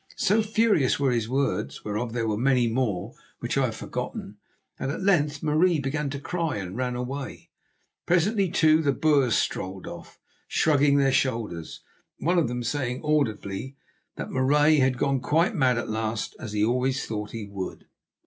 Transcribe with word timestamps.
So 0.17 0.41
furious 0.41 0.99
were 0.99 1.11
his 1.11 1.29
words, 1.29 1.85
whereof 1.85 2.11
there 2.11 2.27
were 2.27 2.35
many 2.35 2.67
more 2.67 3.13
which 3.37 3.55
I 3.55 3.65
have 3.65 3.75
forgotten, 3.75 4.37
that 4.79 4.89
at 4.89 5.03
length 5.03 5.43
Marie 5.43 5.79
began 5.79 6.09
to 6.09 6.19
cry 6.19 6.55
and 6.57 6.75
ran 6.75 6.95
away. 6.95 7.51
Presently, 8.07 8.49
too, 8.49 8.81
the 8.81 8.93
Boers 8.93 9.35
strolled 9.35 9.85
off, 9.85 10.19
shrugging 10.47 10.97
their 10.97 11.11
shoulders, 11.11 11.81
one 12.17 12.39
of 12.39 12.47
them 12.47 12.63
saying 12.63 13.01
audibly 13.03 13.75
that 14.15 14.31
Marais 14.31 14.79
had 14.79 14.97
gone 14.97 15.19
quite 15.19 15.53
mad 15.53 15.77
at 15.77 15.87
last, 15.87 16.35
as 16.39 16.53
he 16.53 16.65
always 16.65 17.05
thought 17.05 17.29
he 17.29 17.45
would. 17.45 17.85